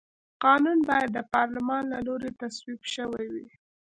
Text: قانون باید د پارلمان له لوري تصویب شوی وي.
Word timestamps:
قانون 0.43 0.79
باید 0.89 1.09
د 1.13 1.19
پارلمان 1.33 1.83
له 1.93 1.99
لوري 2.07 2.29
تصویب 2.41 2.81
شوی 2.93 3.25
وي. 3.33 3.47